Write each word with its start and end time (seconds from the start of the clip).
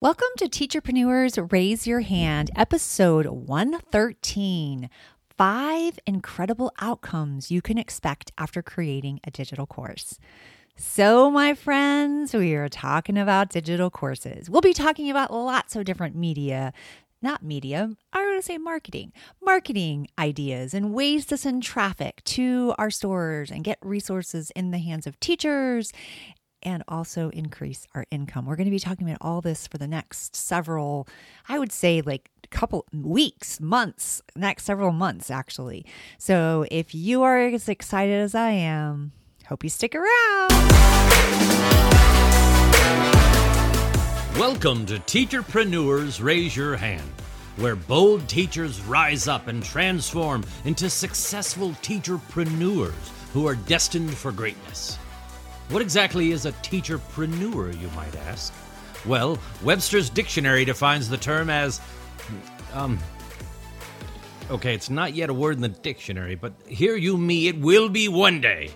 Welcome 0.00 0.28
to 0.36 0.48
Teacherpreneurs 0.48 1.50
Raise 1.50 1.84
Your 1.84 2.02
Hand, 2.02 2.52
episode 2.54 3.26
113. 3.26 4.88
Five 5.36 5.98
incredible 6.06 6.72
outcomes 6.78 7.50
you 7.50 7.60
can 7.60 7.78
expect 7.78 8.30
after 8.38 8.62
creating 8.62 9.18
a 9.24 9.32
digital 9.32 9.66
course. 9.66 10.20
So, 10.76 11.32
my 11.32 11.52
friends, 11.52 12.32
we 12.32 12.54
are 12.54 12.68
talking 12.68 13.18
about 13.18 13.48
digital 13.48 13.90
courses. 13.90 14.48
We'll 14.48 14.60
be 14.60 14.72
talking 14.72 15.10
about 15.10 15.32
lots 15.32 15.74
of 15.74 15.84
different 15.84 16.14
media, 16.14 16.72
not 17.20 17.42
media, 17.42 17.90
I 18.12 18.24
want 18.24 18.38
to 18.38 18.46
say 18.46 18.56
marketing, 18.56 19.12
marketing 19.42 20.06
ideas 20.16 20.74
and 20.74 20.94
ways 20.94 21.26
to 21.26 21.36
send 21.36 21.64
traffic 21.64 22.22
to 22.26 22.72
our 22.78 22.90
stores 22.90 23.50
and 23.50 23.64
get 23.64 23.78
resources 23.82 24.52
in 24.52 24.70
the 24.70 24.78
hands 24.78 25.08
of 25.08 25.18
teachers 25.18 25.92
and 26.62 26.82
also 26.88 27.30
increase 27.30 27.86
our 27.94 28.04
income. 28.10 28.46
We're 28.46 28.56
going 28.56 28.66
to 28.66 28.70
be 28.70 28.78
talking 28.78 29.08
about 29.08 29.18
all 29.20 29.40
this 29.40 29.66
for 29.66 29.78
the 29.78 29.88
next 29.88 30.36
several, 30.36 31.06
I 31.48 31.58
would 31.58 31.72
say, 31.72 32.00
like 32.00 32.30
couple 32.50 32.86
weeks, 32.92 33.60
months, 33.60 34.22
next 34.34 34.64
several 34.64 34.92
months, 34.92 35.30
actually. 35.30 35.84
So 36.18 36.64
if 36.70 36.94
you 36.94 37.22
are 37.22 37.38
as 37.38 37.68
excited 37.68 38.20
as 38.20 38.34
I 38.34 38.50
am, 38.50 39.12
hope 39.46 39.64
you 39.64 39.70
stick 39.70 39.94
around. 39.94 40.50
Welcome 44.38 44.86
to 44.86 44.98
Teacherpreneurs 45.00 46.22
Raise 46.22 46.56
Your 46.56 46.76
Hand, 46.76 47.10
where 47.56 47.76
bold 47.76 48.28
teachers 48.28 48.80
rise 48.82 49.26
up 49.26 49.48
and 49.48 49.62
transform 49.62 50.44
into 50.64 50.88
successful 50.88 51.70
teacherpreneurs 51.82 52.92
who 53.32 53.46
are 53.46 53.56
destined 53.56 54.14
for 54.14 54.32
greatness. 54.32 54.98
What 55.68 55.82
exactly 55.82 56.32
is 56.32 56.46
a 56.46 56.52
teacherpreneur, 56.52 57.78
you 57.78 57.88
might 57.94 58.16
ask? 58.16 58.54
Well, 59.04 59.38
Webster's 59.62 60.08
dictionary 60.08 60.64
defines 60.64 61.08
the 61.08 61.18
term 61.18 61.50
as. 61.50 61.80
Um. 62.72 62.98
Okay, 64.50 64.74
it's 64.74 64.88
not 64.88 65.14
yet 65.14 65.28
a 65.28 65.34
word 65.34 65.56
in 65.56 65.62
the 65.62 65.68
dictionary, 65.68 66.34
but 66.34 66.54
hear 66.66 66.96
you 66.96 67.18
me, 67.18 67.48
it 67.48 67.60
will 67.60 67.90
be 67.90 68.08
one 68.08 68.40
day. 68.40 68.70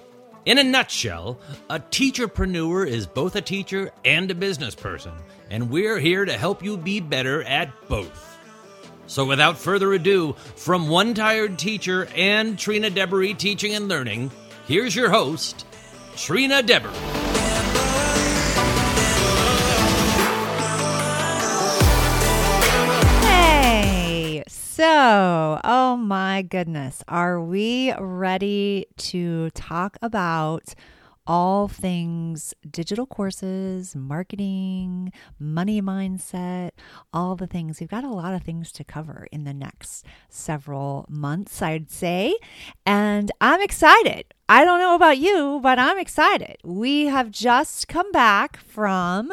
In 0.44 0.58
a 0.58 0.64
nutshell, 0.64 1.40
a 1.70 1.80
teacherpreneur 1.80 2.86
is 2.86 3.06
both 3.06 3.36
a 3.36 3.40
teacher 3.40 3.90
and 4.04 4.30
a 4.30 4.34
business 4.34 4.74
person, 4.74 5.12
and 5.50 5.70
we're 5.70 5.98
here 5.98 6.24
to 6.26 6.36
help 6.36 6.62
you 6.62 6.76
be 6.76 7.00
better 7.00 7.42
at 7.44 7.70
both. 7.88 8.38
So, 9.06 9.24
without 9.24 9.56
further 9.56 9.92
ado, 9.92 10.34
from 10.56 10.88
one 10.88 11.14
tired 11.14 11.58
teacher 11.58 12.06
and 12.14 12.58
Trina 12.58 12.90
Deboree 12.90 13.34
Teaching 13.34 13.74
and 13.74 13.88
Learning, 13.88 14.30
here's 14.66 14.96
your 14.96 15.10
host, 15.10 15.64
Trina 16.16 16.62
Deboree. 16.62 16.92
Hey, 23.22 24.42
so, 24.48 25.60
oh 25.64 25.96
my 25.96 26.42
goodness, 26.42 27.02
are 27.08 27.40
we 27.40 27.92
ready 27.98 28.86
to 28.98 29.50
talk 29.50 29.96
about 30.02 30.74
all 31.26 31.68
things 31.68 32.54
digital 32.68 33.06
courses, 33.06 33.94
marketing, 33.94 35.12
money 35.38 35.80
mindset, 35.80 36.70
all 37.12 37.36
the 37.36 37.46
things. 37.46 37.80
We've 37.80 37.88
got 37.88 38.04
a 38.04 38.08
lot 38.08 38.34
of 38.34 38.42
things 38.42 38.72
to 38.72 38.84
cover 38.84 39.26
in 39.30 39.44
the 39.44 39.54
next 39.54 40.04
several 40.28 41.06
months, 41.08 41.62
I'd 41.62 41.90
say. 41.90 42.34
And 42.84 43.30
I'm 43.40 43.60
excited. 43.60 44.24
I 44.48 44.64
don't 44.64 44.80
know 44.80 44.94
about 44.94 45.18
you, 45.18 45.60
but 45.62 45.78
I'm 45.78 45.98
excited. 45.98 46.56
We 46.64 47.06
have 47.06 47.30
just 47.30 47.88
come 47.88 48.10
back 48.12 48.58
from 48.58 49.32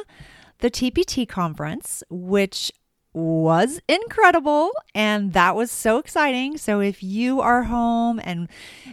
the 0.59 0.69
TPT 0.69 1.27
conference, 1.27 2.03
which 2.09 2.71
was 3.13 3.79
incredible 3.87 4.71
and 4.93 5.33
that 5.33 5.55
was 5.55 5.71
so 5.71 5.97
exciting. 5.97 6.57
So 6.57 6.79
if 6.79 7.01
you 7.01 7.41
are 7.41 7.63
home 7.63 8.19
and 8.23 8.47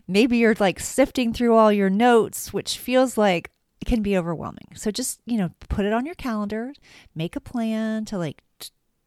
maybe 0.08 0.38
you're 0.38 0.56
like 0.58 0.80
sifting 0.80 1.32
through 1.32 1.54
all 1.54 1.72
your 1.72 1.90
notes, 1.90 2.52
which 2.52 2.78
feels 2.78 3.18
like 3.18 3.50
it 3.80 3.84
can 3.86 4.02
be 4.02 4.16
overwhelming. 4.16 4.68
So 4.74 4.90
just, 4.90 5.20
you 5.26 5.36
know, 5.36 5.50
put 5.68 5.84
it 5.84 5.92
on 5.92 6.06
your 6.06 6.14
calendar, 6.14 6.72
make 7.14 7.36
a 7.36 7.40
plan 7.40 8.04
to 8.06 8.18
like 8.18 8.42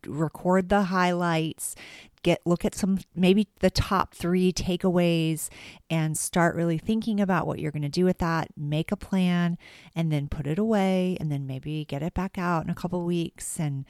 record 0.06 0.70
the 0.70 0.84
highlights, 0.84 1.76
get 2.22 2.42
look 2.46 2.66
at 2.66 2.76
some 2.76 3.00
maybe 3.16 3.48
the 3.62 3.70
top 3.70 4.14
3 4.14 4.52
takeaways 4.54 5.50
and 5.90 6.18
start 6.18 6.56
really 6.56 6.78
thinking 6.78 7.20
about 7.20 7.48
what 7.48 7.60
you're 7.60 7.72
going 7.72 7.82
to 7.82 7.90
do 7.90 8.06
with 8.06 8.20
that, 8.20 8.50
make 8.56 8.92
a 8.92 8.98
plan 8.98 9.58
and 9.96 10.12
then 10.12 10.28
put 10.28 10.46
it 10.46 10.60
away 10.60 11.18
and 11.20 11.32
then 11.32 11.48
maybe 11.48 11.86
get 11.86 12.04
it 12.04 12.14
back 12.14 12.38
out 12.38 12.64
in 12.64 12.70
a 12.70 12.76
couple 12.76 13.04
weeks 13.04 13.60
and 13.60 13.86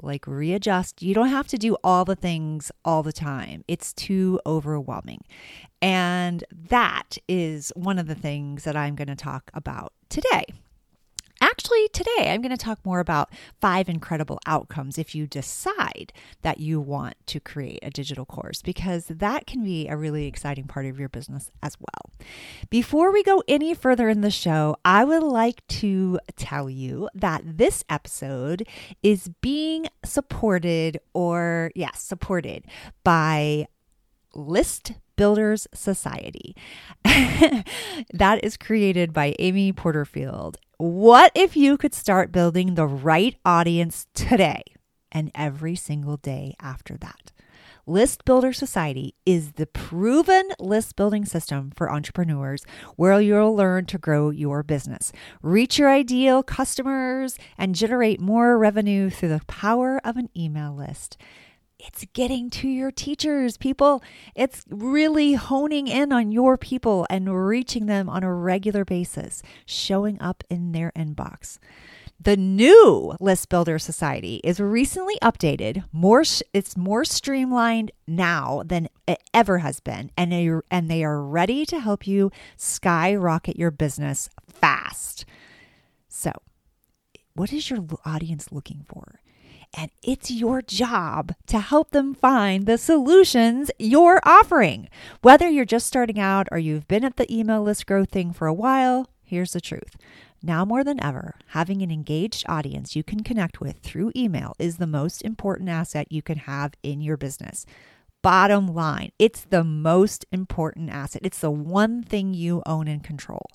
like 0.00 0.26
readjust. 0.26 1.02
You 1.02 1.14
don't 1.14 1.28
have 1.28 1.48
to 1.48 1.58
do 1.58 1.76
all 1.84 2.04
the 2.04 2.16
things 2.16 2.70
all 2.84 3.02
the 3.02 3.12
time, 3.12 3.64
it's 3.68 3.92
too 3.92 4.40
overwhelming. 4.46 5.22
And 5.80 6.44
that 6.50 7.18
is 7.28 7.72
one 7.76 7.98
of 7.98 8.06
the 8.06 8.14
things 8.14 8.64
that 8.64 8.76
I'm 8.76 8.94
going 8.94 9.08
to 9.08 9.16
talk 9.16 9.50
about 9.54 9.92
today. 10.08 10.46
Actually, 11.44 11.88
today 11.88 12.30
I'm 12.30 12.40
going 12.40 12.56
to 12.56 12.56
talk 12.56 12.78
more 12.86 13.00
about 13.00 13.28
five 13.60 13.86
incredible 13.90 14.38
outcomes 14.46 14.96
if 14.96 15.14
you 15.14 15.26
decide 15.26 16.10
that 16.40 16.58
you 16.58 16.80
want 16.80 17.16
to 17.26 17.38
create 17.38 17.80
a 17.82 17.90
digital 17.90 18.24
course, 18.24 18.62
because 18.62 19.04
that 19.08 19.46
can 19.46 19.62
be 19.62 19.86
a 19.86 19.94
really 19.94 20.24
exciting 20.24 20.64
part 20.64 20.86
of 20.86 20.98
your 20.98 21.10
business 21.10 21.50
as 21.62 21.76
well. 21.78 22.10
Before 22.70 23.12
we 23.12 23.22
go 23.22 23.42
any 23.46 23.74
further 23.74 24.08
in 24.08 24.22
the 24.22 24.30
show, 24.30 24.76
I 24.86 25.04
would 25.04 25.22
like 25.22 25.66
to 25.66 26.18
tell 26.34 26.70
you 26.70 27.10
that 27.14 27.42
this 27.44 27.84
episode 27.90 28.66
is 29.02 29.28
being 29.42 29.88
supported, 30.02 30.98
or 31.12 31.72
yes, 31.74 32.00
supported 32.00 32.64
by 33.04 33.66
List 34.34 34.92
Builders 35.16 35.66
Society. 35.74 36.56
that 37.04 38.40
is 38.42 38.56
created 38.56 39.12
by 39.12 39.34
Amy 39.38 39.72
Porterfield. 39.72 40.58
What 40.78 41.32
if 41.34 41.56
you 41.56 41.76
could 41.76 41.94
start 41.94 42.32
building 42.32 42.74
the 42.74 42.86
right 42.86 43.36
audience 43.44 44.06
today 44.14 44.62
and 45.12 45.30
every 45.34 45.76
single 45.76 46.16
day 46.16 46.54
after 46.60 46.96
that? 46.98 47.32
List 47.86 48.24
Builder 48.24 48.54
Society 48.54 49.14
is 49.26 49.52
the 49.52 49.66
proven 49.66 50.48
list 50.58 50.96
building 50.96 51.26
system 51.26 51.70
for 51.76 51.92
entrepreneurs 51.92 52.64
where 52.96 53.20
you'll 53.20 53.54
learn 53.54 53.84
to 53.86 53.98
grow 53.98 54.30
your 54.30 54.62
business, 54.62 55.12
reach 55.42 55.78
your 55.78 55.90
ideal 55.90 56.42
customers, 56.42 57.38
and 57.58 57.74
generate 57.74 58.22
more 58.22 58.56
revenue 58.56 59.10
through 59.10 59.28
the 59.28 59.42
power 59.46 60.00
of 60.02 60.16
an 60.16 60.30
email 60.34 60.74
list 60.74 61.18
it's 61.86 62.04
getting 62.12 62.50
to 62.50 62.68
your 62.68 62.90
teachers, 62.90 63.56
people. 63.56 64.02
It's 64.34 64.64
really 64.68 65.34
honing 65.34 65.86
in 65.86 66.12
on 66.12 66.32
your 66.32 66.56
people 66.56 67.06
and 67.10 67.46
reaching 67.46 67.86
them 67.86 68.08
on 68.08 68.22
a 68.22 68.32
regular 68.32 68.84
basis, 68.84 69.42
showing 69.66 70.20
up 70.20 70.42
in 70.48 70.72
their 70.72 70.92
inbox. 70.96 71.58
The 72.20 72.36
new 72.36 73.14
List 73.20 73.48
Builder 73.48 73.78
Society 73.78 74.40
is 74.44 74.60
recently 74.60 75.16
updated. 75.20 75.84
More, 75.92 76.22
it's 76.54 76.76
more 76.76 77.04
streamlined 77.04 77.90
now 78.06 78.62
than 78.64 78.88
it 79.06 79.22
ever 79.34 79.58
has 79.58 79.80
been, 79.80 80.10
and 80.16 80.32
they, 80.32 80.50
and 80.70 80.90
they 80.90 81.04
are 81.04 81.22
ready 81.22 81.66
to 81.66 81.80
help 81.80 82.06
you 82.06 82.30
skyrocket 82.56 83.58
your 83.58 83.70
business 83.70 84.30
fast. 84.48 85.26
So, 86.08 86.32
what 87.34 87.52
is 87.52 87.68
your 87.68 87.84
audience 88.06 88.52
looking 88.52 88.84
for? 88.86 89.20
And 89.76 89.90
it's 90.02 90.30
your 90.30 90.62
job 90.62 91.34
to 91.48 91.58
help 91.58 91.90
them 91.90 92.14
find 92.14 92.66
the 92.66 92.78
solutions 92.78 93.70
you're 93.78 94.20
offering. 94.24 94.88
Whether 95.22 95.48
you're 95.48 95.64
just 95.64 95.86
starting 95.86 96.18
out 96.18 96.48
or 96.50 96.58
you've 96.58 96.88
been 96.88 97.04
at 97.04 97.16
the 97.16 97.32
email 97.32 97.62
list 97.62 97.86
growth 97.86 98.10
thing 98.10 98.32
for 98.32 98.46
a 98.46 98.54
while, 98.54 99.08
here's 99.22 99.52
the 99.52 99.60
truth. 99.60 99.96
Now 100.42 100.64
more 100.64 100.84
than 100.84 101.02
ever, 101.02 101.36
having 101.48 101.82
an 101.82 101.90
engaged 101.90 102.44
audience 102.48 102.94
you 102.94 103.02
can 103.02 103.22
connect 103.22 103.60
with 103.60 103.78
through 103.78 104.12
email 104.14 104.54
is 104.58 104.76
the 104.76 104.86
most 104.86 105.22
important 105.22 105.68
asset 105.68 106.06
you 106.10 106.22
can 106.22 106.38
have 106.38 106.74
in 106.82 107.00
your 107.00 107.16
business. 107.16 107.66
Bottom 108.24 108.68
line, 108.68 109.12
it's 109.18 109.42
the 109.44 109.64
most 109.64 110.24
important 110.32 110.88
asset. 110.88 111.20
It's 111.24 111.40
the 111.40 111.50
one 111.50 112.02
thing 112.02 112.32
you 112.32 112.62
own 112.64 112.88
and 112.88 113.04
control. 113.04 113.50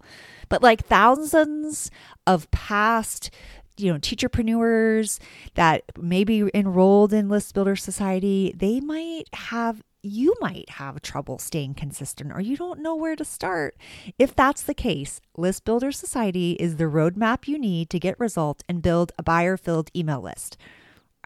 But 0.47 0.61
like 0.61 0.85
thousands 0.85 1.89
of 2.27 2.49
past 2.51 3.31
you 3.79 3.91
know 3.91 3.99
teacherpreneurs 3.99 5.19
that 5.55 5.83
maybe 5.97 6.49
enrolled 6.53 7.13
in 7.13 7.29
list 7.29 7.53
builder 7.53 7.75
society 7.75 8.53
they 8.55 8.79
might 8.79 9.25
have 9.33 9.81
you 10.01 10.33
might 10.39 10.69
have 10.69 11.01
trouble 11.01 11.37
staying 11.37 11.73
consistent 11.73 12.31
or 12.31 12.39
you 12.39 12.55
don't 12.55 12.79
know 12.79 12.95
where 12.95 13.15
to 13.15 13.25
start. 13.25 13.75
If 14.17 14.33
that's 14.35 14.61
the 14.61 14.73
case, 14.73 15.19
List 15.35 15.65
Builder 15.65 15.91
Society 15.91 16.53
is 16.53 16.77
the 16.77 16.85
roadmap 16.85 17.47
you 17.47 17.59
need 17.59 17.89
to 17.89 17.99
get 17.99 18.19
results 18.19 18.63
and 18.69 18.81
build 18.81 19.11
a 19.17 19.23
buyer 19.23 19.57
filled 19.57 19.91
email 19.95 20.21
list. 20.21 20.57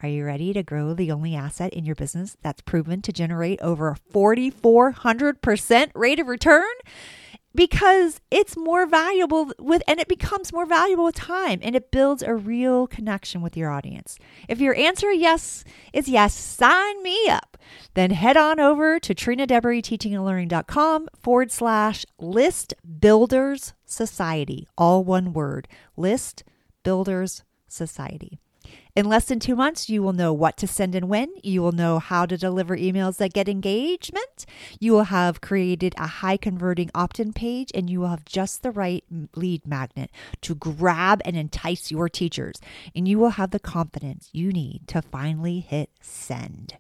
Are 0.02 0.10
you 0.10 0.26
ready 0.26 0.54
to 0.54 0.64
grow 0.64 0.94
the 0.94 1.12
only 1.12 1.36
asset 1.36 1.74
in 1.74 1.86
your 1.86 1.96
business 1.96 2.36
that's 2.42 2.62
proven 2.62 3.02
to 3.04 3.14
generate 3.14 3.62
over 3.62 3.90
a 3.90 3.96
4,400% 4.14 5.92
rate 5.94 6.20
of 6.20 6.28
return? 6.28 6.64
Because 7.56 8.20
it's 8.32 8.58
more 8.58 8.88
valuable 8.88 9.52
with 9.60 9.84
and 9.88 10.00
it 10.00 10.08
becomes 10.08 10.52
more 10.52 10.66
valuable 10.66 11.06
with 11.06 11.16
time 11.16 11.60
and 11.62 11.76
it 11.76 11.92
builds 11.92 12.24
a 12.24 12.34
real 12.34 12.88
connection 12.88 13.42
with 13.42 13.56
your 13.56 13.70
audience. 13.70 14.18
If 14.48 14.60
your 14.60 14.76
answer 14.76 15.12
yes 15.12 15.64
is 15.94 16.10
yes, 16.10 16.34
sign 16.34 17.04
me 17.04 17.28
up. 17.30 17.58
Then 17.94 18.12
head 18.12 18.38
on 18.38 18.60
over 18.60 19.00
to 19.00 19.14
Trina 19.14 19.46
Deboree 19.46 19.82
teaching 19.82 20.14
forward 21.20 21.52
slash 21.52 22.06
list 22.20 22.74
builders 23.00 23.74
society. 23.86 24.68
All 24.78 25.04
one 25.04 25.34
word. 25.34 25.68
List 25.96 26.44
builders 26.84 27.44
society. 27.68 28.40
In 28.96 29.08
less 29.08 29.26
than 29.26 29.40
two 29.40 29.56
months, 29.56 29.90
you 29.90 30.04
will 30.04 30.14
know 30.14 30.32
what 30.32 30.56
to 30.58 30.68
send 30.68 30.94
and 30.94 31.10
when. 31.10 31.30
You 31.42 31.64
will 31.64 31.72
know 31.72 31.98
how 31.98 32.28
to 32.28 32.38
deliver 32.38 32.78
emails 32.78 33.18
that 33.18 33.34
get 33.34 33.50
engagement. 33.50 34.46
You 34.80 34.92
will 34.92 35.06
have 35.06 35.42
created 35.42 35.96
a 35.98 36.06
high 36.06 36.38
converting 36.38 36.92
opt 36.94 37.20
in 37.20 37.34
page, 37.34 37.72
and 37.74 37.90
you 37.90 38.02
will 38.02 38.10
have 38.10 38.24
just 38.24 38.62
the 38.62 38.70
right 38.70 39.04
lead 39.36 39.66
magnet 39.66 40.12
to 40.42 40.54
grab 40.54 41.24
and 41.26 41.36
entice 41.36 41.90
your 41.90 42.08
teachers. 42.08 42.62
And 42.96 43.08
you 43.08 43.18
will 43.18 43.32
have 43.32 43.50
the 43.50 43.60
confidence 43.60 44.30
you 44.32 44.52
need 44.52 44.88
to 44.90 45.02
finally 45.02 45.60
hit 45.60 45.90
send. 46.00 46.78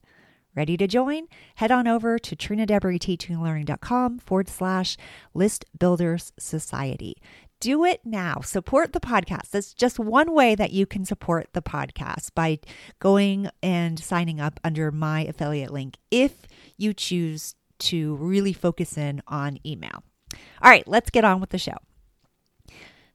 Ready 0.56 0.78
to 0.78 0.86
join? 0.86 1.24
Head 1.56 1.72
on 1.72 1.88
over 1.88 2.20
to 2.20 2.36
trinadeborahteachinglearning.com 2.36 4.20
forward 4.20 4.50
slash 4.50 4.98
list 5.34 5.66
builders 5.80 6.32
society 6.38 7.16
do 7.64 7.86
it 7.86 8.02
now. 8.04 8.42
Support 8.42 8.92
the 8.92 9.00
podcast. 9.00 9.52
That's 9.52 9.74
just 9.74 9.98
one 9.98 10.34
way 10.34 10.54
that 10.54 10.74
you 10.74 10.86
can 10.86 11.06
support 11.06 11.48
the 11.54 11.62
podcast 11.62 12.32
by 12.36 12.60
going 13.00 13.50
and 13.64 13.98
signing 13.98 14.42
up 14.42 14.60
under 14.66 14.92
my 14.92 15.22
affiliate 15.22 15.72
link 15.72 15.96
if 16.12 16.46
you 16.76 16.94
choose 16.94 17.56
to 17.80 18.16
really 18.16 18.52
focus 18.52 18.98
in 18.98 19.22
on 19.30 19.60
email. 19.66 20.04
All 20.62 20.70
right, 20.70 20.86
let's 20.90 21.10
get 21.10 21.24
on 21.24 21.40
with 21.40 21.52
the 21.52 21.58
show. 21.58 21.78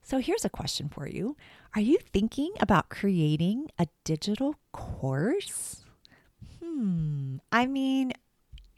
So, 0.01 0.17
here's 0.17 0.45
a 0.45 0.49
question 0.49 0.89
for 0.89 1.07
you 1.07 1.37
Are 1.75 1.81
you 1.81 1.99
thinking 2.11 2.51
about 2.59 2.89
creating 2.89 3.67
a 3.77 3.85
digital 4.03 4.55
course? 4.71 5.83
Hmm, 6.59 7.37
I 7.51 7.67
mean, 7.67 8.13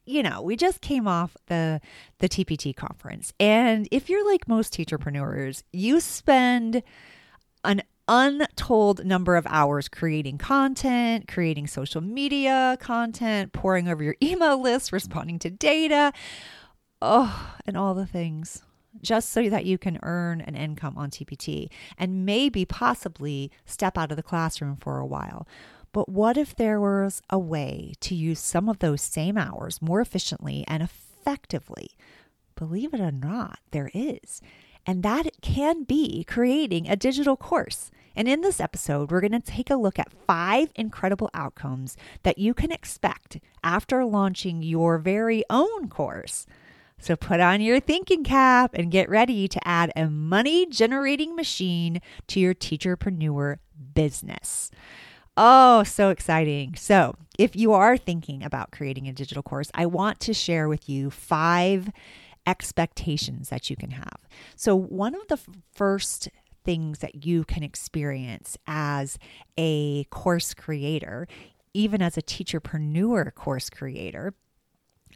you 0.06 0.24
know, 0.24 0.42
we 0.42 0.56
just 0.56 0.82
came 0.82 1.08
off 1.08 1.36
the 1.48 1.80
the 2.20 2.30
TPT 2.30 2.76
conference. 2.76 3.34
And 3.40 3.88
if 3.92 4.10
you're 4.10 4.30
like 4.30 4.48
most 4.48 4.74
teacherpreneurs, 4.74 5.64
you 5.72 6.00
spend 6.00 6.84
an 7.64 7.84
untold 8.08 9.06
number 9.06 9.36
of 9.36 9.48
hours 9.48 9.88
creating 9.88 10.38
content, 10.38 11.28
creating 11.28 11.68
social 11.68 12.02
media 12.02 12.78
content, 12.80 13.54
pouring 13.54 13.88
over 13.88 14.04
your 14.04 14.16
email 14.24 14.62
list, 14.62 14.92
responding 14.92 15.40
to 15.40 15.50
data, 15.50 16.12
oh, 17.02 17.56
and 17.66 17.78
all 17.78 17.94
the 17.94 18.06
things 18.06 18.64
just 19.02 19.30
so 19.30 19.50
that 19.50 19.66
you 19.66 19.78
can 19.78 19.98
earn 20.04 20.42
an 20.42 20.56
income 20.56 20.98
on 20.98 21.10
TPT 21.10 21.70
and 21.98 22.26
maybe 22.26 22.66
possibly 22.66 23.50
step 23.66 23.98
out 23.98 24.12
of 24.12 24.18
the 24.18 24.24
classroom 24.24 24.76
for 24.76 25.00
a 25.00 25.06
while. 25.06 25.48
But 25.94 26.08
what 26.10 26.38
if 26.38 26.56
there 26.56 26.80
was 26.80 27.22
a 27.30 27.38
way 27.38 27.94
to 28.02 28.16
use 28.16 28.40
some 28.40 28.70
of 28.70 28.80
those 28.80 29.02
same 29.02 29.38
hours 29.38 29.82
more 29.82 30.02
efficiently 30.02 30.64
and 30.68 30.82
effectively? 30.82 31.92
Believe 32.56 32.94
it 32.94 33.02
or 33.02 33.12
not, 33.12 33.60
there 33.72 33.92
is. 33.94 34.42
And 34.86 35.04
that 35.04 35.30
can 35.42 35.84
be 35.84 36.24
creating 36.24 36.88
a 36.88 36.96
digital 36.96 37.36
course. 37.36 37.92
And 38.16 38.28
in 38.28 38.42
this 38.42 38.60
episode, 38.60 39.12
we're 39.12 39.22
going 39.22 39.32
to 39.32 39.40
take 39.40 39.70
a 39.70 39.76
look 39.76 40.00
at 40.00 40.12
five 40.28 40.72
incredible 40.76 41.30
outcomes 41.34 41.96
that 42.24 42.38
you 42.38 42.54
can 42.54 42.72
expect 42.72 43.40
after 43.64 44.04
launching 44.04 44.64
your 44.64 44.98
very 44.98 45.44
own 45.50 45.88
course. 45.88 46.46
So 47.00 47.16
put 47.16 47.40
on 47.40 47.62
your 47.62 47.80
thinking 47.80 48.24
cap 48.24 48.72
and 48.74 48.92
get 48.92 49.10
ready 49.10 49.48
to 49.48 49.68
add 49.68 49.92
a 49.96 50.08
money 50.08 50.68
generating 50.68 51.36
machine 51.36 52.02
to 52.28 52.40
your 52.40 52.54
teacherpreneur 52.54 53.58
business. 53.94 54.72
Oh, 55.38 55.84
so 55.84 56.10
exciting. 56.10 56.76
So, 56.76 57.16
if 57.40 57.56
you 57.56 57.72
are 57.74 57.98
thinking 57.98 58.44
about 58.44 58.72
creating 58.72 59.08
a 59.08 59.14
digital 59.14 59.42
course, 59.42 59.72
I 59.74 59.86
want 59.86 60.20
to 60.22 60.34
share 60.34 60.68
with 60.68 60.90
you 60.90 61.10
five 61.10 61.90
expectations 62.46 63.50
that 63.50 63.70
you 63.70 63.76
can 63.76 63.92
have. 63.92 64.28
So, 64.58 64.76
one 64.76 65.16
of 65.16 65.28
the 65.30 65.40
first 65.74 66.30
things 66.64 67.00
that 67.00 67.26
you 67.26 67.46
can 67.46 67.64
experience 67.64 68.58
as 68.68 69.18
a 69.58 70.04
course 70.06 70.54
creator, 70.54 71.28
even 71.74 72.02
as 72.02 72.18
a 72.18 72.22
teacherpreneur 72.22 73.34
course 73.34 73.70
creator, 73.70 74.34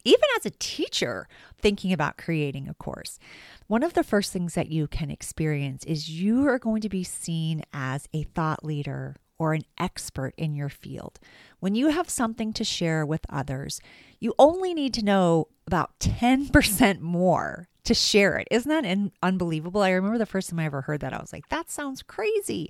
even 0.06 0.24
as 0.38 0.46
a 0.46 0.52
teacher 0.60 1.28
thinking 1.60 1.92
about 1.92 2.18
creating 2.18 2.70
a 2.70 2.74
course, 2.76 3.20
one 3.68 3.84
of 3.84 3.94
the 3.94 4.04
first 4.04 4.32
things 4.32 4.54
that 4.54 4.72
you 4.72 4.88
can 4.88 5.12
experience 5.12 5.84
is 5.84 6.10
you 6.10 6.48
are 6.48 6.60
going 6.60 6.82
to 6.82 6.90
be 6.90 7.04
seen 7.04 7.64
as 7.74 8.08
a 8.14 8.24
thought 8.24 8.64
leader 8.64 9.16
or 9.38 9.54
an 9.54 9.64
expert 9.78 10.34
in 10.38 10.56
your 10.56 10.70
field. 10.70 11.20
When 11.60 11.76
you 11.76 11.90
have 11.90 12.10
something 12.10 12.54
to 12.54 12.64
share 12.64 13.06
with 13.06 13.26
others, 13.30 13.80
you 14.20 14.34
only 14.40 14.74
need 14.74 14.94
to 14.96 15.06
know 15.06 15.48
about 15.68 16.00
10% 16.00 17.00
more 17.00 17.68
to 17.86 17.94
share 17.94 18.38
it. 18.38 18.48
Isn't 18.52 18.70
that 18.70 18.86
in, 18.86 19.12
unbelievable? 19.24 19.82
I 19.82 19.92
remember 19.92 20.18
the 20.18 20.26
first 20.26 20.50
time 20.50 20.60
I 20.60 20.66
ever 20.66 20.82
heard 20.82 21.02
that, 21.02 21.14
I 21.14 21.20
was 21.20 21.34
like, 21.34 21.50
that 21.50 21.70
sounds 21.70 22.04
crazy. 22.04 22.70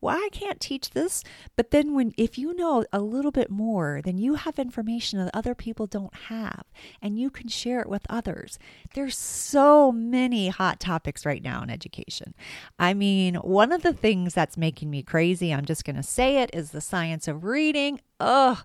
Why 0.00 0.14
well, 0.14 0.24
I 0.24 0.28
can't 0.30 0.60
teach 0.60 0.90
this? 0.90 1.24
But 1.56 1.70
then 1.70 1.94
when 1.94 2.12
if 2.16 2.38
you 2.38 2.54
know 2.54 2.84
a 2.92 3.00
little 3.00 3.30
bit 3.30 3.50
more, 3.50 4.00
then 4.04 4.18
you 4.18 4.34
have 4.34 4.58
information 4.58 5.18
that 5.18 5.34
other 5.34 5.54
people 5.54 5.86
don't 5.86 6.14
have 6.14 6.64
and 7.02 7.18
you 7.18 7.30
can 7.30 7.48
share 7.48 7.80
it 7.80 7.88
with 7.88 8.06
others. 8.08 8.58
There's 8.94 9.16
so 9.16 9.90
many 9.92 10.48
hot 10.48 10.80
topics 10.80 11.26
right 11.26 11.42
now 11.42 11.62
in 11.62 11.70
education. 11.70 12.34
I 12.78 12.94
mean, 12.94 13.36
one 13.36 13.72
of 13.72 13.82
the 13.82 13.92
things 13.92 14.34
that's 14.34 14.56
making 14.56 14.90
me 14.90 15.02
crazy, 15.02 15.52
I'm 15.52 15.64
just 15.64 15.84
going 15.84 15.96
to 15.96 16.02
say 16.02 16.42
it, 16.42 16.50
is 16.52 16.70
the 16.70 16.80
science 16.80 17.28
of 17.28 17.44
reading. 17.44 18.00
Ugh. 18.20 18.58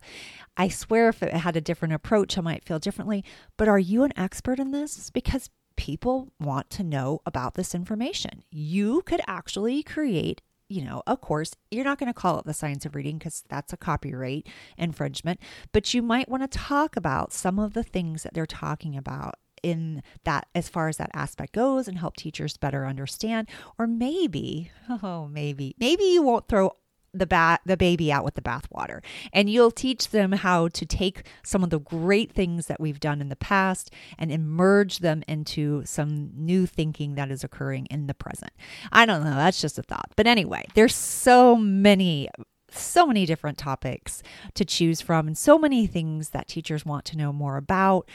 I 0.57 0.67
swear 0.67 1.09
if 1.09 1.23
it 1.23 1.33
had 1.33 1.55
a 1.55 1.61
different 1.61 1.93
approach, 1.93 2.37
I 2.37 2.41
might 2.41 2.65
feel 2.65 2.79
differently. 2.79 3.23
But 3.57 3.67
are 3.67 3.79
you 3.79 4.03
an 4.03 4.13
expert 4.17 4.59
in 4.59 4.71
this? 4.71 5.09
Because 5.09 5.49
people 5.83 6.31
want 6.39 6.69
to 6.69 6.81
know 6.81 7.19
about 7.25 7.55
this 7.55 7.75
information. 7.75 8.41
You 8.49 9.01
could 9.01 9.19
actually 9.27 9.83
create 9.83 10.41
you 10.69 10.81
know, 10.81 11.03
a 11.05 11.17
course. 11.17 11.51
You're 11.71 11.83
not 11.83 11.99
going 11.99 12.11
to 12.11 12.19
call 12.19 12.39
it 12.39 12.45
the 12.45 12.53
science 12.53 12.85
of 12.85 12.95
reading 12.95 13.17
because 13.17 13.43
that's 13.49 13.73
a 13.73 13.77
copyright 13.77 14.47
infringement, 14.77 15.39
but 15.71 15.93
you 15.93 16.01
might 16.01 16.29
want 16.29 16.49
to 16.49 16.57
talk 16.57 16.95
about 16.95 17.33
some 17.33 17.59
of 17.59 17.73
the 17.73 17.83
things 17.83 18.23
that 18.23 18.33
they're 18.33 18.45
talking 18.45 18.95
about 18.95 19.35
in 19.61 20.01
that 20.23 20.47
as 20.55 20.69
far 20.69 20.87
as 20.87 20.97
that 20.97 21.11
aspect 21.13 21.53
goes 21.53 21.87
and 21.87 21.99
help 21.99 22.15
teachers 22.15 22.57
better 22.57 22.85
understand 22.85 23.49
or 23.77 23.85
maybe 23.87 24.71
oh 25.03 25.27
maybe 25.31 25.73
maybe 25.79 26.03
you 26.03 26.21
won't 26.21 26.49
throw 26.49 26.69
the 27.13 27.27
bat 27.27 27.61
the 27.65 27.77
baby 27.77 28.11
out 28.11 28.23
with 28.23 28.35
the 28.35 28.41
bathwater. 28.41 29.03
And 29.31 29.49
you'll 29.49 29.71
teach 29.71 30.09
them 30.09 30.31
how 30.31 30.67
to 30.69 30.85
take 30.85 31.23
some 31.43 31.63
of 31.63 31.69
the 31.69 31.79
great 31.79 32.31
things 32.31 32.65
that 32.67 32.79
we've 32.79 32.99
done 32.99 33.21
in 33.21 33.29
the 33.29 33.35
past 33.35 33.91
and 34.17 34.31
emerge 34.31 34.99
them 34.99 35.23
into 35.27 35.83
some 35.85 36.31
new 36.35 36.65
thinking 36.65 37.15
that 37.15 37.31
is 37.31 37.43
occurring 37.43 37.85
in 37.87 38.07
the 38.07 38.13
present. 38.13 38.51
I 38.91 39.05
don't 39.05 39.23
know 39.23 39.35
that's 39.35 39.61
just 39.61 39.77
a 39.79 39.83
thought. 39.83 40.11
But 40.15 40.27
anyway 40.27 40.65
there's 40.73 40.95
so 40.95 41.55
many 41.55 42.29
so 42.71 43.05
many 43.05 43.25
different 43.25 43.57
topics 43.57 44.23
to 44.55 44.65
choose 44.65 44.99
from 44.99 45.27
and 45.27 45.37
so 45.37 45.59
many 45.59 45.85
things 45.85 46.29
that 46.29 46.47
teachers 46.47 46.85
want 46.85 47.05
to 47.05 47.17
know 47.17 47.31
more 47.31 47.57
about. 47.57 48.09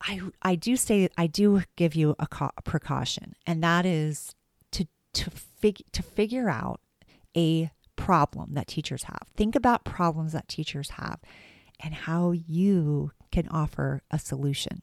I 0.00 0.20
i 0.42 0.54
do 0.54 0.76
say 0.76 1.08
i 1.16 1.26
do 1.26 1.62
give 1.76 1.94
you 1.94 2.14
a, 2.18 2.26
a 2.56 2.62
precaution 2.62 3.34
and 3.46 3.62
that 3.62 3.86
is 3.86 4.34
to 4.72 4.86
to 5.14 5.30
fig- 5.30 5.84
to 5.92 6.02
figure 6.02 6.50
out 6.50 6.80
a 7.36 7.70
problem 8.04 8.52
that 8.52 8.68
teachers 8.68 9.04
have. 9.04 9.22
Think 9.34 9.54
about 9.54 9.84
problems 9.84 10.32
that 10.32 10.46
teachers 10.46 10.90
have 10.90 11.20
and 11.80 11.94
how 11.94 12.32
you 12.32 13.12
can 13.32 13.48
offer 13.48 14.02
a 14.10 14.18
solution. 14.18 14.82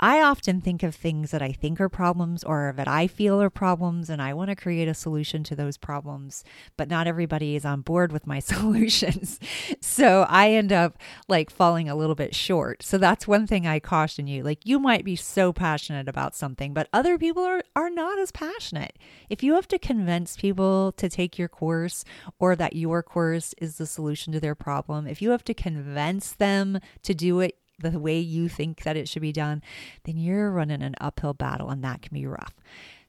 I 0.00 0.20
often 0.22 0.60
think 0.60 0.82
of 0.82 0.94
things 0.94 1.30
that 1.30 1.42
I 1.42 1.52
think 1.52 1.80
are 1.80 1.88
problems 1.88 2.44
or 2.44 2.72
that 2.76 2.88
I 2.88 3.06
feel 3.06 3.40
are 3.42 3.50
problems, 3.50 4.10
and 4.10 4.22
I 4.22 4.34
want 4.34 4.50
to 4.50 4.56
create 4.56 4.88
a 4.88 4.94
solution 4.94 5.42
to 5.44 5.56
those 5.56 5.76
problems, 5.76 6.44
but 6.76 6.88
not 6.88 7.06
everybody 7.06 7.56
is 7.56 7.64
on 7.64 7.80
board 7.80 8.12
with 8.12 8.26
my 8.26 8.38
solutions. 8.38 9.38
so 9.80 10.26
I 10.28 10.52
end 10.52 10.72
up 10.72 10.98
like 11.28 11.50
falling 11.50 11.88
a 11.88 11.94
little 11.94 12.14
bit 12.14 12.34
short. 12.34 12.82
So 12.82 12.98
that's 12.98 13.28
one 13.28 13.46
thing 13.46 13.66
I 13.66 13.80
caution 13.80 14.26
you. 14.26 14.42
Like, 14.42 14.64
you 14.64 14.78
might 14.78 15.04
be 15.04 15.16
so 15.16 15.52
passionate 15.52 16.08
about 16.08 16.34
something, 16.34 16.72
but 16.74 16.88
other 16.92 17.18
people 17.18 17.42
are, 17.42 17.62
are 17.76 17.90
not 17.90 18.18
as 18.18 18.32
passionate. 18.32 18.98
If 19.28 19.42
you 19.42 19.54
have 19.54 19.68
to 19.68 19.78
convince 19.78 20.36
people 20.36 20.92
to 20.92 21.08
take 21.08 21.38
your 21.38 21.48
course 21.48 22.04
or 22.38 22.56
that 22.56 22.76
your 22.76 23.02
course 23.02 23.54
is 23.58 23.78
the 23.78 23.86
solution 23.86 24.32
to 24.32 24.40
their 24.40 24.54
problem, 24.54 25.06
if 25.06 25.20
you 25.20 25.30
have 25.30 25.44
to 25.44 25.54
convince 25.54 26.32
them 26.32 26.80
to 27.02 27.14
do 27.14 27.40
it 27.40 27.57
the 27.78 27.98
way 27.98 28.18
you 28.18 28.48
think 28.48 28.82
that 28.82 28.96
it 28.96 29.08
should 29.08 29.22
be 29.22 29.32
done, 29.32 29.62
then 30.04 30.16
you're 30.16 30.50
running 30.50 30.82
an 30.82 30.94
uphill 31.00 31.34
battle 31.34 31.70
and 31.70 31.82
that 31.84 32.02
can 32.02 32.14
be 32.14 32.26
rough. 32.26 32.54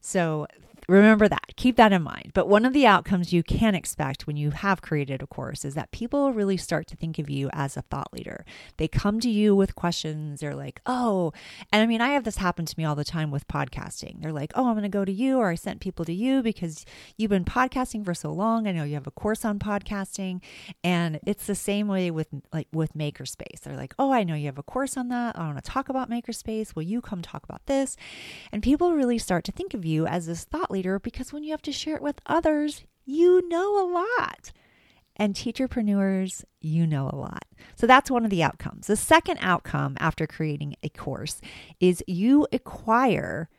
So 0.01 0.47
remember 0.89 1.27
that. 1.27 1.55
Keep 1.55 1.77
that 1.77 1.93
in 1.93 2.01
mind. 2.01 2.31
But 2.33 2.47
one 2.47 2.65
of 2.65 2.73
the 2.73 2.87
outcomes 2.87 3.31
you 3.31 3.43
can 3.43 3.75
expect 3.75 4.27
when 4.27 4.37
you 4.37 4.51
have 4.51 4.81
created 4.81 5.21
a 5.21 5.27
course 5.27 5.63
is 5.63 5.75
that 5.75 5.91
people 5.91 6.33
really 6.33 6.57
start 6.57 6.87
to 6.87 6.95
think 6.95 7.19
of 7.19 7.29
you 7.29 7.49
as 7.53 7.77
a 7.77 7.81
thought 7.83 8.11
leader. 8.11 8.43
They 8.77 8.87
come 8.87 9.19
to 9.21 9.29
you 9.29 9.55
with 9.55 9.75
questions. 9.75 10.39
They're 10.39 10.55
like, 10.55 10.81
oh, 10.85 11.31
and 11.71 11.81
I 11.81 11.85
mean, 11.85 12.01
I 12.01 12.09
have 12.09 12.23
this 12.23 12.37
happen 12.37 12.65
to 12.65 12.75
me 12.77 12.85
all 12.85 12.95
the 12.95 13.03
time 13.03 13.31
with 13.31 13.47
podcasting. 13.47 14.21
They're 14.21 14.33
like, 14.33 14.51
oh, 14.55 14.67
I'm 14.67 14.73
going 14.73 14.83
to 14.83 14.89
go 14.89 15.05
to 15.05 15.11
you, 15.11 15.37
or 15.37 15.49
I 15.49 15.55
sent 15.55 15.79
people 15.79 16.05
to 16.05 16.13
you 16.13 16.41
because 16.41 16.85
you've 17.17 17.29
been 17.29 17.45
podcasting 17.45 18.03
for 18.03 18.13
so 18.13 18.31
long. 18.31 18.67
I 18.67 18.71
know 18.71 18.83
you 18.83 18.95
have 18.95 19.07
a 19.07 19.11
course 19.11 19.45
on 19.45 19.59
podcasting. 19.59 20.41
And 20.83 21.19
it's 21.25 21.45
the 21.45 21.55
same 21.55 21.87
way 21.87 22.09
with 22.09 22.27
like 22.51 22.67
with 22.73 22.93
Makerspace. 22.93 23.61
They're 23.61 23.77
like, 23.77 23.93
oh, 23.99 24.11
I 24.11 24.23
know 24.23 24.35
you 24.35 24.47
have 24.47 24.57
a 24.57 24.63
course 24.63 24.97
on 24.97 25.09
that. 25.09 25.37
I 25.37 25.45
want 25.45 25.63
to 25.63 25.69
talk 25.69 25.89
about 25.89 26.09
Makerspace. 26.09 26.75
Will 26.75 26.83
you 26.83 27.01
come 27.01 27.21
talk 27.21 27.43
about 27.43 27.65
this? 27.65 27.95
And 28.51 28.63
people 28.63 28.93
really 28.93 29.17
start 29.17 29.43
to 29.45 29.51
think 29.51 29.73
of 29.73 29.85
you 29.85 30.07
as 30.07 30.25
this 30.25 30.45
thought 30.45 30.71
leader 30.71 30.78
because 30.99 31.33
when 31.33 31.43
you 31.43 31.51
have 31.51 31.61
to 31.63 31.71
share 31.71 31.95
it 31.95 32.01
with 32.01 32.21
others, 32.25 32.83
you 33.05 33.47
know 33.49 33.83
a 33.83 33.87
lot. 33.91 34.51
And 35.15 35.35
teacherpreneurs, 35.35 36.45
you 36.61 36.87
know 36.87 37.09
a 37.11 37.15
lot. 37.15 37.43
So 37.75 37.85
that's 37.85 38.09
one 38.09 38.23
of 38.23 38.29
the 38.29 38.43
outcomes. 38.43 38.87
The 38.87 38.95
second 38.95 39.39
outcome 39.41 39.97
after 39.99 40.25
creating 40.25 40.75
a 40.81 40.89
course 40.89 41.41
is 41.79 42.03
you 42.07 42.47
acquire 42.53 43.49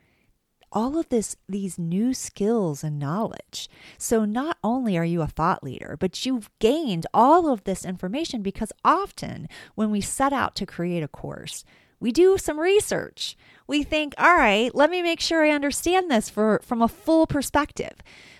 all 0.71 0.97
of 0.97 1.09
this 1.09 1.35
these 1.49 1.77
new 1.77 2.13
skills 2.13 2.83
and 2.83 2.97
knowledge. 2.97 3.69
So 3.97 4.25
not 4.25 4.57
only 4.63 4.97
are 4.97 5.05
you 5.05 5.21
a 5.21 5.27
thought 5.27 5.63
leader, 5.63 5.97
but 5.99 6.25
you've 6.25 6.49
gained 6.59 7.05
all 7.13 7.51
of 7.51 7.63
this 7.63 7.85
information 7.85 8.41
because 8.41 8.71
often 8.83 9.47
when 9.75 9.91
we 9.91 10.01
set 10.01 10.33
out 10.33 10.55
to 10.55 10.65
create 10.65 11.03
a 11.03 11.07
course, 11.07 11.63
we 12.01 12.11
do 12.11 12.37
some 12.37 12.59
research. 12.59 13.37
We 13.67 13.83
think, 13.83 14.13
all 14.17 14.35
right, 14.35 14.73
let 14.75 14.89
me 14.89 15.01
make 15.01 15.21
sure 15.21 15.45
I 15.45 15.51
understand 15.51 16.11
this 16.11 16.29
for, 16.29 16.59
from 16.61 16.81
a 16.81 16.89
full 16.89 17.25
perspective. 17.25 17.93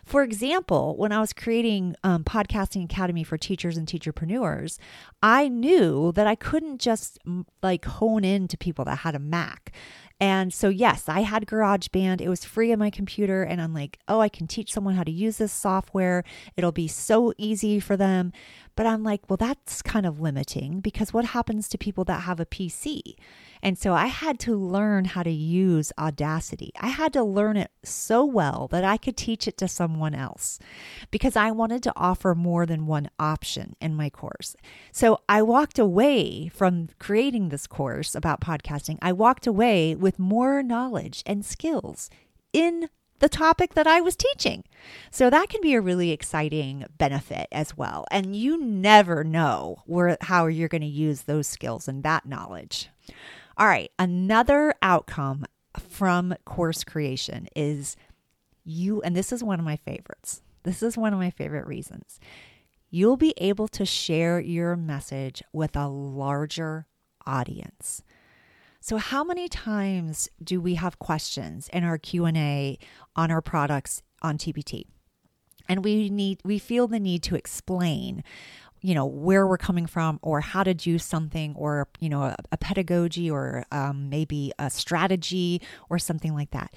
For 0.04 0.24
example, 0.24 0.98
when 0.98 1.14
I 1.14 1.22
was 1.22 1.32
creating 1.32 1.96
um, 2.04 2.26
Podcasting 2.26 2.84
Academy 2.84 3.24
for 3.24 3.38
teachers 3.38 3.78
and 3.78 3.88
teacherpreneurs, 3.88 4.78
I 5.24 5.48
knew 5.48 6.12
that 6.14 6.28
I 6.28 6.36
couldn't 6.36 6.82
just 6.82 7.20
like 7.64 7.86
hone 7.86 8.26
in 8.26 8.50
to 8.50 8.58
people 8.58 8.84
that 8.86 8.98
had 8.98 9.16
a 9.16 9.20
Mac. 9.20 9.72
And 10.20 10.54
so, 10.54 10.70
yes, 10.70 11.08
I 11.08 11.22
had 11.22 11.48
GarageBand. 11.48 12.22
It 12.22 12.30
was 12.30 12.44
free 12.44 12.72
on 12.74 12.80
my 12.80 12.90
computer. 12.90 13.42
And 13.42 13.62
I'm 13.62 13.74
like, 13.74 14.00
oh, 14.08 14.20
I 14.20 14.30
can 14.30 14.48
teach 14.48 14.72
someone 14.72 14.96
how 14.96 15.04
to 15.04 15.12
use 15.12 15.38
this 15.38 15.52
software. 15.52 16.24
It'll 16.58 16.72
be 16.72 16.88
so 16.88 17.34
easy 17.38 17.80
for 17.80 17.96
them. 17.96 18.34
But 18.76 18.86
I'm 18.86 19.04
like, 19.04 19.30
well, 19.30 19.38
that's 19.38 19.82
kind 19.82 20.06
of 20.06 20.20
limiting 20.20 20.80
because 20.80 21.14
what 21.14 21.26
happens 21.26 21.68
to 21.70 21.78
people 21.78 22.04
that 22.06 22.22
have 22.22 22.40
a 22.40 22.46
PC? 22.46 23.16
And 23.62 23.78
so 23.78 23.94
I 23.94 24.08
had 24.08 24.40
to 24.40 24.56
learn 24.56 25.06
how 25.06 25.24
to 25.24 25.32
use 25.32 25.92
Audacity. 26.00 26.72
I 26.80 26.88
had 26.88 27.14
to 27.14 27.24
learn 27.24 27.58
it 27.58 27.72
so 27.84 28.26
well 28.26 28.68
that 28.72 28.84
I 28.84 28.98
could 28.98 29.18
teach 29.18 29.48
it 29.48 29.58
to 29.60 29.68
someone 29.68 30.16
else 30.16 30.58
because 31.12 31.36
I 31.36 31.52
wanted 31.52 31.84
to 31.84 31.94
offer 31.96 32.34
more 32.34 32.66
than 32.66 32.88
one 32.88 33.10
option 33.20 33.76
in 33.80 33.96
my 33.96 34.10
course. 34.10 34.56
So 34.92 35.20
I 35.30 35.42
walked 35.42 35.78
away 35.78 36.48
from 36.48 36.90
creating 37.00 37.50
this 37.50 37.68
course 37.68 38.16
about 38.16 38.42
podcasting. 38.42 38.98
I 39.02 39.14
walked 39.14 39.46
away 39.46 39.96
with 39.96 40.18
more 40.18 40.64
knowledge 40.64 41.22
and 41.26 41.46
skills 41.46 42.10
in 42.54 42.90
the 43.22 43.30
topic 43.30 43.76
that 43.76 43.88
I 43.88 44.02
was 44.02 44.16
teaching. 44.16 44.66
So 45.12 45.30
that 45.30 45.48
can 45.48 45.62
be 45.62 45.74
a 45.74 45.82
really 45.82 46.12
exciting 46.12 46.86
benefit 46.98 47.48
as 47.52 47.78
well. 47.78 48.06
And 48.12 48.36
you 48.36 48.58
never 48.58 49.24
know 49.24 49.84
where 49.86 50.18
how 50.22 50.48
you're 50.48 50.68
going 50.68 50.82
to 50.82 50.88
use 50.88 51.22
those 51.22 51.48
skills 51.48 51.88
and 51.88 52.04
that 52.04 52.26
knowledge. 52.26 52.90
All 53.58 53.68
right, 53.68 53.92
another 54.00 54.74
outcome 54.82 55.46
from 55.78 56.36
course 56.46 56.84
creation 56.84 57.48
is 57.56 57.96
you, 58.66 59.02
and 59.04 59.16
this 59.16 59.32
is 59.32 59.44
one 59.44 59.60
of 59.60 59.66
my 59.66 59.78
favorites. 59.78 60.42
This 60.64 60.82
is 60.82 60.98
one 60.98 61.14
of 61.14 61.20
my 61.20 61.30
favorite 61.30 61.68
reasons. 61.68 62.20
You'll 62.90 63.18
be 63.18 63.34
able 63.38 63.68
to 63.70 63.86
share 63.86 64.40
your 64.40 64.76
message 64.76 65.44
with 65.54 65.76
a 65.76 65.88
larger 65.88 66.88
audience. 67.26 68.04
So 68.84 68.98
how 68.98 69.24
many 69.24 69.48
times 69.48 70.28
do 70.44 70.60
we 70.60 70.74
have 70.74 70.98
questions 70.98 71.70
in 71.72 71.84
our 71.84 72.00
Q&A 72.00 72.80
on 73.16 73.30
our 73.30 73.42
products 73.42 74.02
on 74.24 74.40
TPT? 74.40 74.86
And 75.70 75.86
we 75.86 76.10
need 76.10 76.42
we 76.44 76.58
feel 76.58 76.88
the 76.88 77.00
need 77.00 77.22
to 77.24 77.36
explain 77.36 78.24
you 78.82 78.96
know 78.96 79.06
where 79.06 79.46
we're 79.46 79.60
coming 79.60 79.86
from 79.86 80.20
or 80.24 80.42
how 80.42 80.64
to 80.64 80.74
do 80.74 80.98
something 80.98 81.54
or 81.56 81.88
you 82.00 82.10
know 82.10 82.24
a, 82.24 82.36
a 82.52 82.58
pedagogy 82.58 83.30
or 83.30 83.64
um, 83.72 84.10
maybe 84.10 84.52
a 84.58 84.72
strategy 84.72 85.62
or 85.90 86.00
something 86.00 86.34
like 86.34 86.50
that 86.50 86.74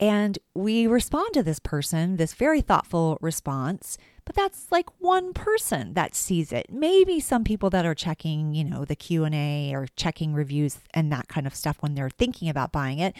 and 0.00 0.40
we 0.54 0.88
respond 0.88 1.32
to 1.32 1.44
this 1.44 1.60
person 1.60 2.16
this 2.16 2.34
very 2.34 2.60
thoughtful 2.60 3.16
response 3.20 3.96
but 4.26 4.34
that's 4.34 4.70
like 4.70 4.90
one 4.98 5.32
person 5.32 5.94
that 5.94 6.14
sees 6.14 6.52
it 6.52 6.66
maybe 6.70 7.18
some 7.18 7.44
people 7.44 7.70
that 7.70 7.86
are 7.86 7.94
checking 7.94 8.54
you 8.54 8.64
know 8.64 8.84
the 8.84 8.96
q&a 8.96 9.72
or 9.72 9.86
checking 9.96 10.34
reviews 10.34 10.78
and 10.92 11.10
that 11.10 11.28
kind 11.28 11.46
of 11.46 11.54
stuff 11.54 11.78
when 11.80 11.94
they're 11.94 12.10
thinking 12.10 12.48
about 12.50 12.72
buying 12.72 12.98
it 12.98 13.16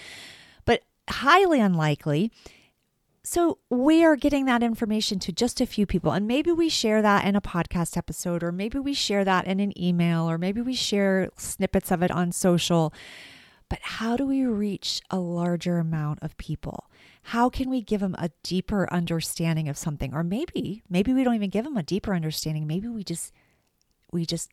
but 0.67 0.83
highly 1.09 1.61
unlikely 1.61 2.31
so 3.27 3.59
we 3.71 4.05
are 4.05 4.15
getting 4.15 4.45
that 4.45 4.63
information 4.63 5.19
to 5.19 5.33
just 5.33 5.61
a 5.61 5.67
few 5.67 5.85
people. 5.85 6.13
And 6.13 6.29
maybe 6.29 6.53
we 6.53 6.69
share 6.69 7.03
that 7.03 7.25
in 7.25 7.35
a 7.35 7.41
podcast 7.41 7.97
episode, 7.97 8.45
or 8.45 8.53
maybe 8.53 8.79
we 8.79 8.95
share 8.95 9.25
that 9.25 9.49
in 9.49 9.59
an 9.59 9.77
email, 9.77 10.31
or 10.31 10.39
maybe 10.39 10.61
we 10.61 10.75
share 10.75 11.31
snippets 11.37 11.91
of 11.91 12.05
it 12.05 12.13
on 12.13 12.31
social. 12.31 12.95
But 13.69 13.81
how 13.83 14.17
do 14.17 14.25
we 14.25 14.47
reach 14.47 15.01
a 15.11 15.19
larger 15.19 15.79
amount 15.79 16.21
of 16.23 16.37
people? 16.37 16.89
How 17.31 17.49
can 17.51 17.71
we 17.71 17.83
give 17.83 18.01
them 18.01 18.15
a 18.19 18.31
deeper 18.45 18.89
understanding 18.93 19.69
of 19.69 19.77
something? 19.77 20.15
Or 20.15 20.23
maybe, 20.23 20.85
maybe 20.89 21.13
we 21.13 21.25
don't 21.25 21.35
even 21.35 21.51
give 21.51 21.65
them 21.65 21.77
a 21.77 21.83
deeper 21.83 22.15
understanding. 22.15 22.69
Maybe 22.69 22.87
we 22.87 23.03
just 23.03 23.33
we 24.13 24.25
just 24.25 24.51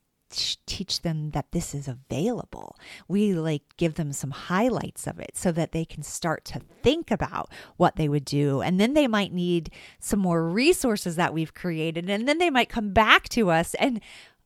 teach 0.65 1.03
them 1.03 1.29
that 1.31 1.51
this 1.51 1.75
is 1.75 1.87
available. 1.87 2.75
We 3.07 3.33
like 3.33 3.61
give 3.77 3.93
them 3.93 4.11
some 4.11 4.31
highlights 4.31 5.05
of 5.05 5.19
it 5.19 5.37
so 5.37 5.51
that 5.51 5.71
they 5.71 5.85
can 5.85 6.01
start 6.01 6.45
to 6.45 6.61
think 6.81 7.11
about 7.11 7.51
what 7.77 7.95
they 7.95 8.09
would 8.09 8.25
do. 8.25 8.61
And 8.61 8.79
then 8.79 8.95
they 8.95 9.07
might 9.07 9.31
need 9.31 9.69
some 9.99 10.19
more 10.19 10.49
resources 10.49 11.15
that 11.15 11.33
we've 11.33 11.53
created. 11.53 12.09
And 12.09 12.27
then 12.27 12.39
they 12.39 12.49
might 12.49 12.69
come 12.69 12.91
back 12.91 13.29
to 13.29 13.51
us 13.51 13.75
and 13.75 14.01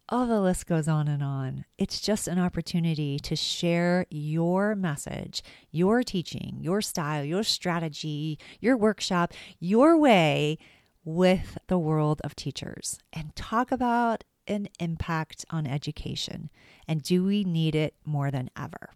all 0.09 0.25
the 0.25 0.39
list 0.39 0.67
goes 0.67 0.87
on 0.87 1.07
and 1.07 1.21
on. 1.21 1.65
It's 1.77 1.99
just 1.99 2.27
an 2.27 2.39
opportunity 2.39 3.19
to 3.19 3.35
share 3.35 4.05
your 4.09 4.75
message, 4.75 5.43
your 5.71 6.03
teaching, 6.03 6.57
your 6.61 6.81
style, 6.81 7.23
your 7.23 7.43
strategy, 7.43 8.39
your 8.59 8.77
workshop, 8.77 9.33
your 9.59 9.97
way 9.97 10.57
with 11.03 11.57
the 11.67 11.79
world 11.79 12.21
of 12.23 12.35
teachers 12.35 12.99
and 13.13 13.35
talk 13.35 13.71
about 13.71 14.23
an 14.47 14.67
impact 14.79 15.45
on 15.49 15.67
education? 15.67 16.49
And 16.87 17.01
do 17.03 17.23
we 17.23 17.43
need 17.43 17.75
it 17.75 17.95
more 18.05 18.31
than 18.31 18.49
ever? 18.57 18.91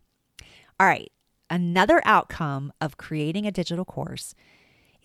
All 0.80 0.88
right, 0.88 1.12
another 1.50 2.02
outcome 2.06 2.74
of 2.82 2.98
creating 2.98 3.46
a 3.46 3.52
digital 3.52 3.86
course 3.86 4.34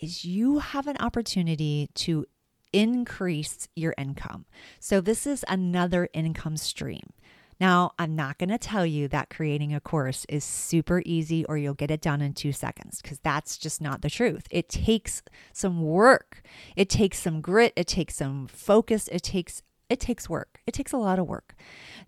is 0.00 0.24
you 0.24 0.58
have 0.58 0.86
an 0.86 0.96
opportunity 0.98 1.88
to 1.94 2.26
increase 2.76 3.68
your 3.74 3.94
income. 3.96 4.44
So, 4.80 5.00
this 5.00 5.26
is 5.26 5.44
another 5.48 6.08
income 6.12 6.56
stream. 6.56 7.12
Now, 7.58 7.92
I'm 7.98 8.14
not 8.14 8.36
going 8.36 8.50
to 8.50 8.58
tell 8.58 8.84
you 8.84 9.08
that 9.08 9.30
creating 9.30 9.74
a 9.74 9.80
course 9.80 10.26
is 10.28 10.44
super 10.44 11.02
easy 11.06 11.44
or 11.46 11.56
you'll 11.56 11.72
get 11.72 11.90
it 11.90 12.02
done 12.02 12.20
in 12.20 12.34
two 12.34 12.52
seconds 12.52 13.00
because 13.00 13.18
that's 13.20 13.56
just 13.56 13.80
not 13.80 14.02
the 14.02 14.10
truth. 14.10 14.46
It 14.50 14.68
takes 14.68 15.22
some 15.54 15.80
work, 15.80 16.42
it 16.76 16.90
takes 16.90 17.18
some 17.18 17.40
grit, 17.40 17.72
it 17.74 17.86
takes 17.86 18.16
some 18.16 18.46
focus, 18.46 19.08
it 19.08 19.22
takes 19.22 19.62
it 19.88 20.00
takes 20.00 20.28
work. 20.28 20.60
It 20.66 20.74
takes 20.74 20.92
a 20.92 20.96
lot 20.96 21.20
of 21.20 21.28
work. 21.28 21.54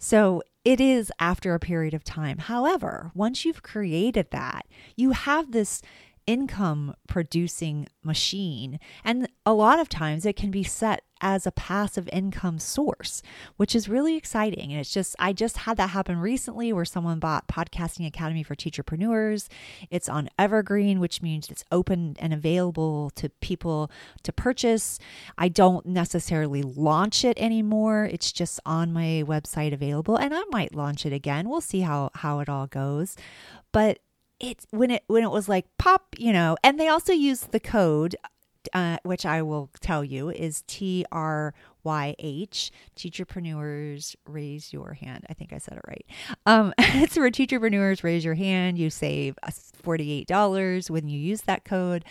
So 0.00 0.42
it 0.64 0.80
is 0.80 1.12
after 1.20 1.54
a 1.54 1.60
period 1.60 1.94
of 1.94 2.02
time. 2.02 2.38
However, 2.38 3.12
once 3.14 3.44
you've 3.44 3.62
created 3.62 4.32
that, 4.32 4.66
you 4.96 5.12
have 5.12 5.52
this 5.52 5.80
income 6.28 6.94
producing 7.08 7.88
machine. 8.04 8.78
And 9.02 9.28
a 9.46 9.54
lot 9.54 9.80
of 9.80 9.88
times 9.88 10.26
it 10.26 10.36
can 10.36 10.50
be 10.50 10.62
set 10.62 11.02
as 11.22 11.46
a 11.46 11.50
passive 11.50 12.06
income 12.12 12.58
source, 12.58 13.22
which 13.56 13.74
is 13.74 13.88
really 13.88 14.14
exciting. 14.14 14.70
And 14.70 14.78
it's 14.78 14.92
just, 14.92 15.16
I 15.18 15.32
just 15.32 15.56
had 15.58 15.78
that 15.78 15.90
happen 15.90 16.18
recently 16.18 16.70
where 16.70 16.84
someone 16.84 17.18
bought 17.18 17.48
Podcasting 17.48 18.06
Academy 18.06 18.42
for 18.42 18.54
Teacherpreneurs. 18.54 19.48
It's 19.90 20.08
on 20.08 20.28
Evergreen, 20.38 21.00
which 21.00 21.22
means 21.22 21.48
it's 21.48 21.64
open 21.72 22.14
and 22.20 22.34
available 22.34 23.10
to 23.16 23.30
people 23.40 23.90
to 24.22 24.30
purchase. 24.30 24.98
I 25.38 25.48
don't 25.48 25.86
necessarily 25.86 26.62
launch 26.62 27.24
it 27.24 27.38
anymore. 27.38 28.04
It's 28.04 28.32
just 28.32 28.60
on 28.66 28.92
my 28.92 29.24
website 29.26 29.72
available. 29.72 30.16
And 30.16 30.34
I 30.34 30.42
might 30.50 30.74
launch 30.74 31.06
it 31.06 31.14
again. 31.14 31.48
We'll 31.48 31.62
see 31.62 31.80
how, 31.80 32.10
how 32.16 32.40
it 32.40 32.50
all 32.50 32.66
goes. 32.66 33.16
But 33.72 34.00
it's 34.40 34.66
when 34.70 34.90
it 34.90 35.04
when 35.06 35.22
it 35.22 35.30
was 35.30 35.48
like 35.48 35.66
pop, 35.78 36.14
you 36.18 36.32
know, 36.32 36.56
and 36.62 36.78
they 36.78 36.88
also 36.88 37.12
use 37.12 37.40
the 37.40 37.60
code 37.60 38.16
uh, 38.72 38.98
which 39.02 39.24
I 39.24 39.42
will 39.42 39.70
tell 39.80 40.04
you 40.04 40.30
is 40.30 40.62
T 40.66 41.04
R 41.12 41.54
YH, 41.84 42.70
Teacherpreneurs 42.96 44.16
Raise 44.26 44.72
Your 44.72 44.92
Hand. 44.94 45.24
I 45.28 45.34
think 45.34 45.52
I 45.52 45.58
said 45.58 45.78
it 45.78 45.84
right. 45.86 46.06
Um, 46.46 46.74
it's 46.78 47.14
for 47.14 47.30
Teacherpreneurs 47.30 48.02
Raise 48.02 48.24
Your 48.24 48.34
Hand. 48.34 48.78
You 48.78 48.90
save 48.90 49.38
$48 49.82 50.90
when 50.90 51.08
you 51.08 51.18
use 51.18 51.42
that 51.42 51.64
code. 51.64 52.04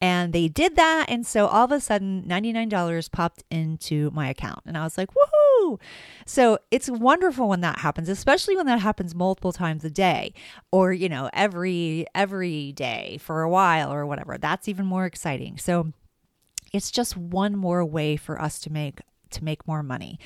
And 0.00 0.32
they 0.32 0.48
did 0.48 0.76
that. 0.76 1.06
And 1.08 1.26
so 1.26 1.46
all 1.46 1.64
of 1.64 1.72
a 1.72 1.80
sudden, 1.80 2.24
$99 2.26 3.10
popped 3.10 3.44
into 3.50 4.10
my 4.12 4.28
account. 4.28 4.60
And 4.66 4.76
I 4.76 4.84
was 4.84 4.96
like, 4.96 5.10
woohoo! 5.10 5.80
So 6.26 6.58
it's 6.70 6.88
wonderful 6.88 7.48
when 7.48 7.60
that 7.62 7.78
happens, 7.80 8.08
especially 8.08 8.56
when 8.56 8.66
that 8.66 8.80
happens 8.80 9.14
multiple 9.14 9.52
times 9.52 9.84
a 9.84 9.90
day 9.90 10.34
or, 10.70 10.92
you 10.92 11.08
know, 11.08 11.30
every 11.32 12.06
every 12.14 12.72
day 12.72 13.18
for 13.20 13.42
a 13.42 13.48
while 13.48 13.92
or 13.92 14.06
whatever. 14.06 14.38
That's 14.38 14.68
even 14.68 14.86
more 14.86 15.06
exciting. 15.06 15.58
So 15.58 15.92
it's 16.72 16.90
just 16.90 17.16
one 17.16 17.56
more 17.56 17.84
way 17.84 18.16
for 18.16 18.40
us 18.40 18.58
to 18.60 18.72
make 18.72 19.00
to 19.30 19.44
make 19.44 19.66
more 19.66 19.82
money. 19.82 20.18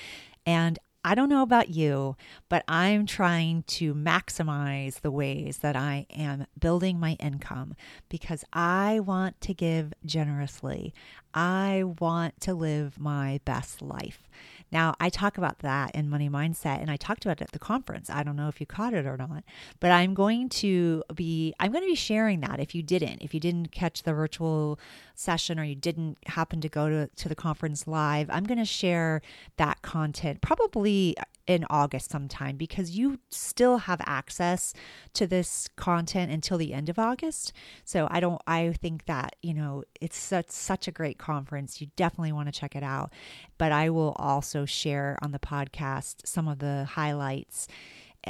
And 0.47 0.79
I 1.05 1.15
don't 1.15 1.29
know 1.29 1.43
about 1.43 1.71
you, 1.71 2.17
but 2.49 2.65
I'm 2.67 3.07
trying 3.07 3.63
to 3.69 3.95
maximize 3.95 5.01
the 5.01 5.11
ways 5.11 5.59
that 5.59 5.77
I 5.77 6.07
am 6.11 6.47
building 6.59 6.99
my 6.99 7.17
income 7.21 7.77
because 8.09 8.45
I 8.53 9.01
want 9.01 9.41
to 9.43 9.55
give 9.55 9.95
generously. 10.05 10.93
I 11.33 11.85
want 12.01 12.41
to 12.43 12.55
live 12.55 12.99
my 12.99 13.41
best 13.45 13.81
life. 13.81 14.29
Now, 14.71 14.95
I 15.01 15.09
talk 15.09 15.39
about 15.39 15.61
that 15.61 15.95
in 15.95 16.09
Money 16.09 16.29
Mindset 16.29 16.81
and 16.81 16.91
I 16.91 16.97
talked 16.97 17.25
about 17.25 17.41
it 17.41 17.45
at 17.45 17.53
the 17.53 17.59
conference. 17.59 18.11
I 18.11 18.23
don't 18.23 18.37
know 18.37 18.49
if 18.49 18.61
you 18.61 18.67
caught 18.67 18.93
it 18.95 19.07
or 19.07 19.17
not, 19.17 19.45
but 19.81 19.91
I'm 19.91 20.15
going 20.15 20.49
to 20.51 21.03
be 21.15 21.55
I'm 21.59 21.73
going 21.73 21.85
to 21.85 21.91
be 21.91 21.95
sharing 21.95 22.41
that 22.41 22.61
if 22.61 22.75
you 22.75 22.83
didn't. 22.83 23.23
If 23.23 23.33
you 23.33 23.41
didn't 23.41 23.73
catch 23.73 24.03
the 24.03 24.13
virtual 24.13 24.79
session 25.15 25.59
or 25.59 25.65
you 25.65 25.75
didn't 25.75 26.19
happen 26.27 26.61
to 26.61 26.69
go 26.69 26.89
to, 26.89 27.07
to 27.09 27.29
the 27.29 27.35
conference 27.35 27.87
live, 27.87 28.29
I'm 28.31 28.45
going 28.45 28.59
to 28.59 28.65
share 28.65 29.23
that 29.57 29.83
content 29.83 30.41
probably 30.41 31.17
in 31.49 31.65
August 31.71 32.11
sometime 32.11 32.57
because 32.57 32.97
you 32.97 33.19
still 33.31 33.79
have 33.79 34.01
access 34.05 34.75
to 35.15 35.27
this 35.27 35.67
content 35.77 36.31
until 36.31 36.59
the 36.59 36.75
end 36.75 36.91
of 36.91 36.99
August. 36.99 37.55
So 37.85 38.07
I 38.11 38.21
don't 38.21 38.41
I 38.47 38.73
think 38.73 39.07
that, 39.07 39.35
you 39.43 39.55
know, 39.55 39.83
it's 40.01 40.17
such 40.17 40.51
such 40.51 40.87
a 40.87 40.93
great 40.93 41.19
conference. 41.19 41.81
You 41.81 41.89
definitely 41.97 42.33
want 42.33 42.53
to 42.53 42.61
check 42.61 42.77
it 42.77 42.83
out. 42.83 43.13
But 43.57 43.73
I 43.73 43.89
will 43.89 44.13
also 44.17 44.67
share 44.67 45.19
on 45.23 45.33
the 45.33 45.39
podcast 45.39 46.27
some 46.27 46.47
of 46.47 46.59
the 46.59 46.85
highlights. 46.85 47.67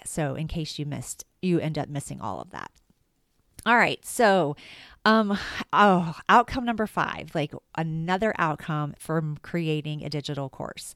So 0.07 0.37
in 0.37 0.47
case 0.47 0.79
you 0.79 0.87
missed, 0.87 1.25
you 1.43 1.59
end 1.59 1.77
up 1.77 1.89
missing 1.89 2.21
all 2.21 2.41
of 2.41 2.51
that. 2.51 2.71
All 3.67 3.77
right. 3.77 4.03
So, 4.07 4.55
um, 5.05 5.37
oh, 5.73 6.15
outcome 6.29 6.65
number 6.65 6.87
five, 6.87 7.35
like 7.35 7.53
another 7.77 8.33
outcome 8.39 8.95
from 8.97 9.39
creating 9.43 10.05
a 10.05 10.09
digital 10.09 10.49
course. 10.49 10.95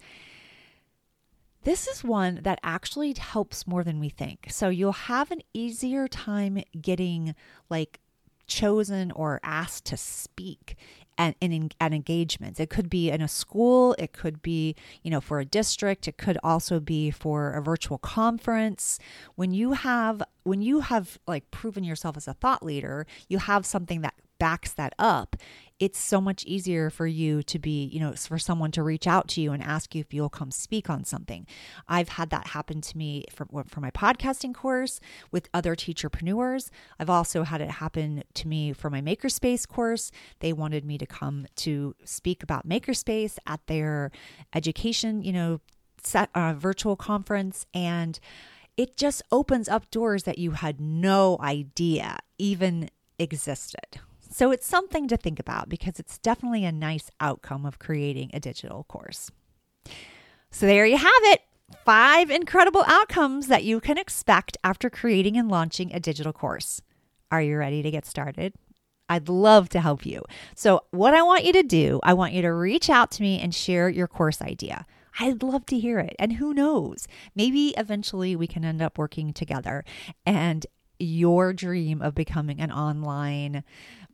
This 1.65 1.87
is 1.87 2.03
one 2.03 2.41
that 2.43 2.59
actually 2.63 3.15
helps 3.15 3.67
more 3.67 3.85
than 3.85 4.01
we 4.01 4.09
think. 4.09 4.47
So 4.51 4.69
you'll 4.69 4.93
have 4.93 5.31
an 5.31 5.43
easier 5.55 6.09
time 6.09 6.63
getting 6.81 7.35
like 7.71 8.01
chosen 8.47 9.13
or 9.13 9.41
asked 9.43 9.85
to 9.87 9.97
speak 9.97 10.77
at, 11.19 11.37
in, 11.41 11.71
at 11.81 11.93
engagements. 11.93 12.59
It 12.59 12.69
could 12.69 12.91
be 12.91 13.11
in 13.11 13.21
a 13.21 13.29
school, 13.29 13.95
it 13.99 14.13
could 14.13 14.43
be, 14.43 14.75
you 15.03 15.11
know, 15.11 15.21
for 15.21 15.39
a 15.39 15.45
district, 15.45 16.09
it 16.09 16.19
could 16.19 16.39
also 16.43 16.81
be 16.81 17.11
for 17.11 17.53
a 17.53 17.63
virtual 17.63 17.99
conference. 17.99 18.99
When 19.37 19.53
you 19.53 19.73
have 19.73 20.23
when 20.45 20.61
you 20.61 20.81
have 20.81 21.19
like 21.29 21.51
proven 21.53 21.85
yourself 21.85 22.17
as 22.17 22.27
a 22.27 22.35
thought 22.35 22.65
leader, 22.65 23.07
you 23.29 23.39
have 23.39 23.65
something 23.65 24.01
that 24.01 24.15
backs 24.39 24.73
that 24.73 24.93
up, 24.99 25.37
it's 25.83 25.99
so 25.99 26.21
much 26.21 26.45
easier 26.45 26.91
for 26.91 27.09
you 27.09 27.43
to 27.43 27.59
be, 27.59 27.87
you 27.87 27.99
know, 27.99 28.13
for 28.13 28.39
someone 28.39 28.71
to 28.71 28.85
reach 28.85 29.05
out 29.05 29.27
to 29.27 29.41
you 29.41 29.51
and 29.51 29.61
ask 29.61 29.97
you 29.97 30.01
if 30.01 30.15
you'll 30.15 30.29
come 30.29 30.53
speak 30.53 30.89
on 30.89 31.03
something. 31.03 31.45
I've 31.89 32.11
had 32.11 32.31
that 32.31 32.47
happen 32.47 32.81
to 32.83 32.97
me 32.97 33.25
for, 33.33 33.49
for 33.67 33.81
my 33.81 33.91
podcasting 33.91 34.55
course 34.55 35.01
with 35.33 35.49
other 35.53 35.75
teacherpreneurs. 35.75 36.71
I've 37.01 37.11
also 37.11 37.43
had 37.43 37.61
it 37.61 37.69
happen 37.69 38.23
to 38.33 38.47
me 38.47 38.73
for 38.73 38.91
my 38.91 39.01
Makerspace 39.01 39.67
course. 39.67 40.13
They 40.39 40.53
wanted 40.53 40.85
me 40.85 40.99
to 40.99 41.07
come 41.07 41.49
to 41.57 41.97
speak 42.05 42.45
about 42.45 42.69
Makerspace 42.69 43.37
at 43.45 43.67
their 43.67 44.13
education, 44.55 45.25
you 45.25 45.33
know, 45.33 45.61
set, 46.01 46.31
uh, 46.33 46.55
virtual 46.55 46.95
conference. 46.95 47.67
And 47.75 48.21
it 48.77 48.97
just 48.97 49.21
opens 49.33 49.69
up 49.69 49.91
doors 49.91 50.23
that 50.23 50.39
you 50.39 50.53
had 50.53 50.81
no 50.81 51.39
idea 51.41 52.19
even 52.39 52.89
existed. 53.19 53.99
So 54.33 54.51
it's 54.51 54.67
something 54.67 55.09
to 55.09 55.17
think 55.17 55.39
about 55.39 55.69
because 55.69 56.01
it's 56.01 56.19
definitely 56.19 56.65
a 56.65 56.73
nice 56.73 57.11
outcome 57.21 57.67
of 57.67 57.79
creating 57.79 58.31
a 58.33 58.41
digital 58.41 58.85
course. 58.85 59.31
So 60.51 60.67
there 60.67 60.87
you 60.87 60.97
have 60.97 61.11
it. 61.25 61.43
Five 61.85 62.31
incredible 62.31 62.85
outcomes 62.87 63.49
that 63.49 63.65
you 63.65 63.81
can 63.81 63.99
expect 63.99 64.57
after 64.65 64.89
creating 64.91 65.37
and 65.37 65.51
launching 65.51 65.93
a 65.93 66.01
digital 66.01 66.33
course. 66.33 66.81
Are 67.31 67.43
you 67.43 67.57
ready 67.57 67.83
to 67.83 67.91
get 67.91 68.07
started? 68.07 68.55
I'd 69.09 69.29
love 69.29 69.69
to 69.71 69.81
help 69.81 70.07
you. 70.07 70.23
So, 70.55 70.85
what 70.91 71.13
I 71.13 71.23
want 71.23 71.45
you 71.45 71.53
to 71.55 71.63
do, 71.63 72.01
I 72.03 72.15
want 72.15 72.33
you 72.33 72.43
to 72.43 72.53
reach 72.53 72.89
out 72.89 73.11
to 73.13 73.23
me 73.23 73.41
and 73.41 73.55
share 73.55 73.89
your 73.89 74.07
course 74.07 74.41
idea. 74.41 74.87
I'd 75.21 75.43
love 75.43 75.67
to 75.67 75.79
hear 75.79 75.99
it. 75.99 76.17
And 76.19 76.35
who 76.35 76.55
knows, 76.55 77.07
maybe 77.35 77.75
eventually 77.77 78.37
we 78.37 78.47
can 78.47 78.65
end 78.65 78.81
up 78.81 78.97
working 78.97 79.33
together 79.33 79.85
and 80.25 80.67
your 80.99 81.53
dream 81.53 82.01
of 82.01 82.15
becoming 82.15 82.61
an 82.61 82.71
online 82.71 83.65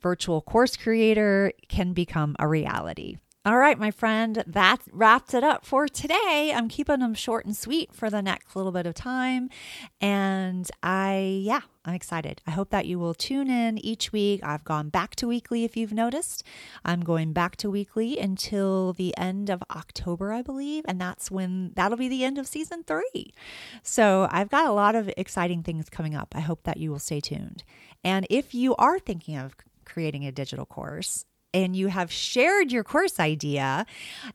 virtual 0.01 0.41
course 0.43 0.77
creator 0.77 1.53
can 1.69 1.93
become 1.93 2.37
a 2.39 2.49
reality. 2.49 3.19
All 3.49 3.57
right, 3.57 3.79
my 3.79 3.91
friend, 3.91 4.45
that 4.47 4.83
wraps 4.93 5.33
it 5.33 5.43
up 5.43 5.65
for 5.65 5.89
today. 5.89 6.53
I'm 6.55 6.69
keeping 6.69 6.99
them 6.99 7.15
short 7.15 7.47
and 7.47 7.57
sweet 7.57 7.95
for 7.95 8.11
the 8.11 8.21
next 8.21 8.55
little 8.55 8.73
bit 8.73 8.85
of 8.85 8.93
time. 8.93 9.49
And 10.03 10.69
I, 10.83 11.41
yeah, 11.45 11.61
I'm 11.87 11.95
excited. 11.95 12.43
I 12.47 12.51
hope 12.51 12.69
that 12.71 12.85
you 12.85 12.99
will 12.99 13.15
tune 13.15 13.49
in 13.49 13.79
each 13.79 14.13
week. 14.13 14.41
I've 14.43 14.65
gone 14.65 14.91
back 14.91 15.17
to 15.17 15.29
weekly 15.29 15.65
if 15.65 15.79
you've 15.79 15.95
noticed. 15.95 16.43
I'm 16.85 17.01
going 17.01 17.33
back 17.33 17.57
to 17.59 17.71
weekly 17.71 18.19
until 18.19 18.93
the 18.93 19.17
end 19.17 19.49
of 19.49 19.63
October, 19.71 20.31
I 20.31 20.43
believe. 20.43 20.85
And 20.87 21.01
that's 21.01 21.31
when 21.31 21.73
that'll 21.75 21.97
be 21.97 22.09
the 22.09 22.25
end 22.25 22.37
of 22.37 22.47
season 22.47 22.83
three. 22.83 23.33
So 23.83 24.29
I've 24.31 24.51
got 24.51 24.67
a 24.67 24.73
lot 24.73 24.95
of 24.95 25.11
exciting 25.17 25.63
things 25.63 25.89
coming 25.89 26.15
up. 26.15 26.35
I 26.37 26.41
hope 26.41 26.65
that 26.65 26.77
you 26.77 26.91
will 26.91 26.99
stay 26.99 27.21
tuned. 27.21 27.65
And 28.05 28.27
if 28.29 28.53
you 28.53 28.77
are 28.77 28.99
thinking 28.99 29.39
of 29.39 29.57
creating 29.89 30.27
a 30.27 30.33
digital 30.33 30.67
course, 30.67 31.25
and 31.55 31.75
you 31.75 31.89
have 31.89 32.13
shared 32.13 32.71
your 32.71 32.85
course 32.85 33.19
idea 33.19 33.87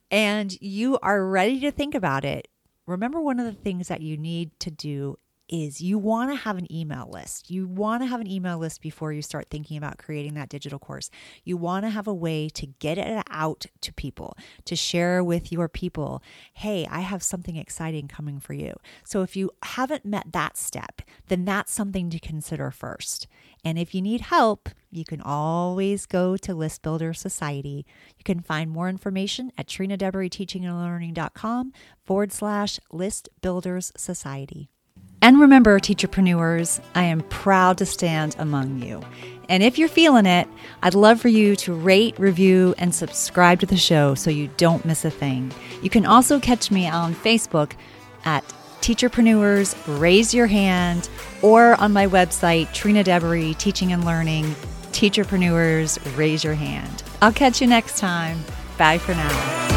and 0.09 0.59
you 0.59 0.97
are 1.01 1.25
ready 1.25 1.59
to 1.61 1.71
think 1.71 1.95
about 1.95 2.25
it, 2.25 2.47
remember 2.87 3.21
one 3.21 3.39
of 3.39 3.45
the 3.45 3.61
things 3.61 3.87
that 3.87 4.01
you 4.01 4.17
need 4.17 4.51
to 4.59 4.71
do 4.71 5.17
is 5.49 5.81
you 5.81 5.97
want 5.97 6.31
to 6.31 6.35
have 6.35 6.57
an 6.57 6.71
email 6.71 7.09
list. 7.11 7.49
You 7.49 7.67
want 7.67 8.01
to 8.01 8.07
have 8.07 8.21
an 8.21 8.29
email 8.29 8.57
list 8.57 8.81
before 8.81 9.11
you 9.11 9.21
start 9.21 9.47
thinking 9.49 9.77
about 9.77 9.97
creating 9.97 10.33
that 10.35 10.49
digital 10.49 10.79
course. 10.79 11.09
You 11.43 11.57
want 11.57 11.85
to 11.85 11.89
have 11.89 12.07
a 12.07 12.13
way 12.13 12.49
to 12.49 12.65
get 12.65 12.97
it 12.97 13.23
out 13.29 13.65
to 13.81 13.93
people, 13.93 14.37
to 14.65 14.75
share 14.75 15.23
with 15.23 15.51
your 15.51 15.67
people, 15.67 16.23
hey, 16.53 16.87
I 16.89 17.01
have 17.01 17.21
something 17.21 17.55
exciting 17.55 18.07
coming 18.07 18.39
for 18.39 18.53
you. 18.53 18.73
So 19.03 19.21
if 19.21 19.35
you 19.35 19.51
haven't 19.63 20.05
met 20.05 20.31
that 20.31 20.57
step, 20.57 21.01
then 21.27 21.45
that's 21.45 21.71
something 21.71 22.09
to 22.09 22.19
consider 22.19 22.71
first. 22.71 23.27
And 23.65 23.77
if 23.77 23.93
you 23.93 24.01
need 24.01 24.21
help, 24.21 24.69
you 24.91 25.05
can 25.05 25.21
always 25.21 26.05
go 26.05 26.37
to 26.37 26.53
List 26.53 26.81
Builder 26.81 27.13
Society. 27.13 27.85
You 28.17 28.23
can 28.23 28.41
find 28.41 28.69
more 28.69 28.89
information 28.89 29.51
at 29.57 29.67
trinadebreteachingandlearning.com 29.67 31.73
forward 32.05 32.31
slash 32.31 32.79
List 32.91 33.29
Builders 33.41 33.91
Society. 33.97 34.69
And 35.23 35.39
remember, 35.39 35.79
teacherpreneurs, 35.79 36.81
I 36.95 37.03
am 37.03 37.21
proud 37.21 37.77
to 37.77 37.85
stand 37.85 38.35
among 38.39 38.79
you. 38.81 39.01
And 39.47 39.63
if 39.63 39.77
you're 39.77 39.87
feeling 39.87 40.25
it, 40.25 40.49
I'd 40.81 40.95
love 40.95 41.21
for 41.21 41.29
you 41.29 41.55
to 41.55 41.73
rate, 41.73 42.19
review, 42.19 42.75
and 42.77 42.93
subscribe 42.93 43.61
to 43.61 43.65
the 43.65 43.77
show 43.77 44.15
so 44.15 44.29
you 44.29 44.49
don't 44.57 44.83
miss 44.83 45.05
a 45.05 45.09
thing. 45.09 45.53
You 45.81 45.89
can 45.89 46.05
also 46.05 46.41
catch 46.41 46.71
me 46.71 46.89
on 46.89 47.15
Facebook 47.15 47.71
at 48.25 48.43
Teacherpreneurs 48.81 49.77
Raise 49.97 50.33
Your 50.33 50.47
Hand 50.47 51.07
or 51.41 51.79
on 51.79 51.93
my 51.93 52.05
website, 52.05 52.73
Trina 52.73 53.01
Deboree 53.01 53.53
Teaching 53.53 53.93
and 53.93 54.03
Learning, 54.03 54.43
Teacherpreneurs 54.91 56.17
Raise 56.17 56.43
Your 56.43 56.55
Hand. 56.55 57.01
I'll 57.21 57.31
catch 57.31 57.61
you 57.61 57.67
next 57.67 57.97
time. 57.97 58.43
Bye 58.77 58.97
for 58.97 59.13
now. 59.13 59.72